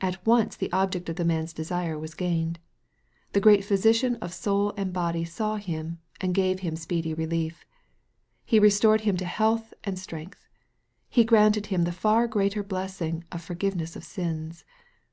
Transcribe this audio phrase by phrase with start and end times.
[0.00, 2.60] At once the object of the man's desire was gained.
[3.32, 7.64] The great Physician of soul and body saw hioi, and gave him speedy relief.
[8.44, 10.46] He restored him to health and strength.
[11.08, 14.62] He granted him the far greater blessing of forgiveness of sins.